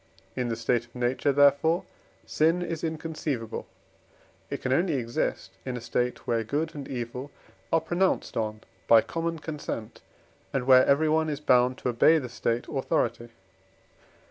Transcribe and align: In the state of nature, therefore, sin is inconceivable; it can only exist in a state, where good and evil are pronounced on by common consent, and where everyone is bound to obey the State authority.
In 0.35 0.49
the 0.49 0.55
state 0.55 0.85
of 0.85 0.95
nature, 0.95 1.31
therefore, 1.31 1.83
sin 2.25 2.63
is 2.63 2.83
inconceivable; 2.83 3.67
it 4.49 4.59
can 4.63 4.73
only 4.73 4.95
exist 4.95 5.51
in 5.63 5.77
a 5.77 5.79
state, 5.79 6.25
where 6.25 6.43
good 6.43 6.73
and 6.73 6.87
evil 6.87 7.29
are 7.71 7.81
pronounced 7.81 8.35
on 8.35 8.61
by 8.87 9.01
common 9.01 9.37
consent, 9.37 10.01
and 10.53 10.65
where 10.65 10.87
everyone 10.87 11.29
is 11.29 11.39
bound 11.39 11.77
to 11.77 11.89
obey 11.89 12.17
the 12.17 12.29
State 12.29 12.67
authority. 12.67 13.29